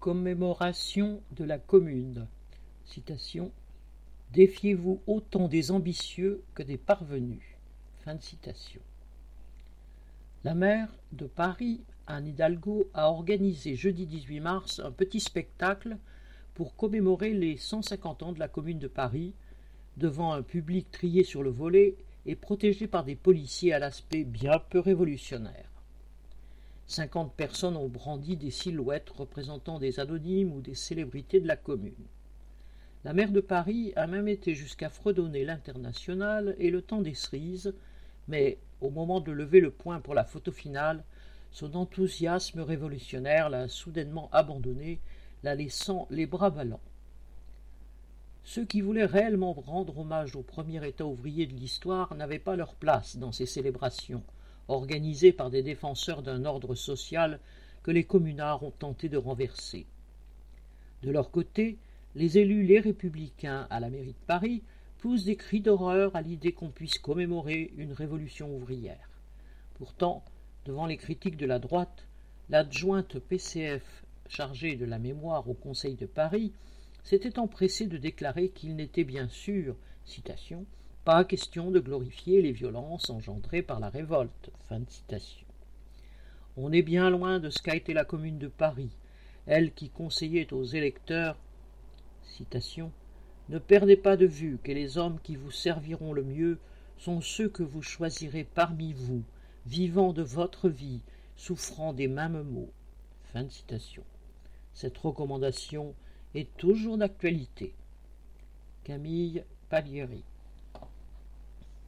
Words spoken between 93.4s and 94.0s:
Ne perdez